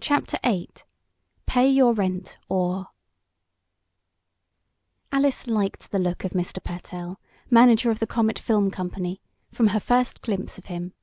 CHAPTER 0.00 0.38
VIII 0.42 0.70
"PAY 1.46 1.70
YOUR 1.70 1.92
RENT, 1.94 2.36
OR" 2.48 2.88
Alice 5.12 5.46
liked 5.46 5.92
the 5.92 5.98
appearance 5.98 6.24
of 6.24 6.32
Mr. 6.32 6.60
Pertell, 6.64 7.20
manager 7.48 7.92
of 7.92 8.00
the 8.00 8.06
Comet 8.08 8.40
Film 8.40 8.72
Company, 8.72 9.22
from 9.52 9.68
her 9.68 9.78
first 9.78 10.20
glimpse 10.20 10.58
of 10.58 10.66
him. 10.66 10.94